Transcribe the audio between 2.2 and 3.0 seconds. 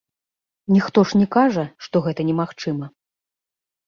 немагчыма.